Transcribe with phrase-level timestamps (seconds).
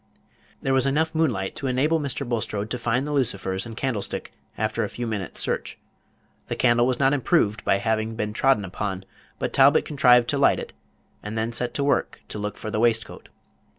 [0.63, 2.27] There was enough moonlight to enable Mr.
[2.27, 5.77] Bulstrode to find the lucifers and candlestick after a few minutes search.
[6.47, 9.05] The candle was not improved by having been trodden upon;
[9.37, 10.73] but Talbot contrived to light it,
[11.21, 13.29] and then set to work to look for the waistcoat.